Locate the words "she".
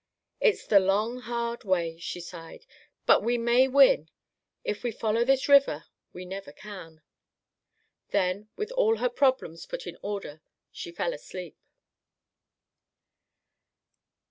1.99-2.21, 10.71-10.89